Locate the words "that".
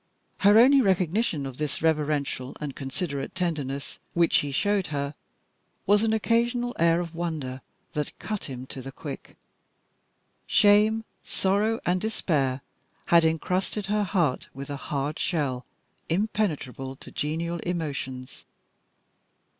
7.93-8.17